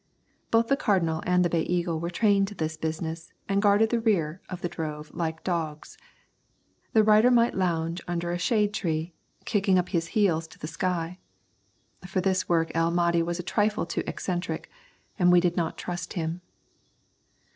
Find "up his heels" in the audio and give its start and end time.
9.77-10.47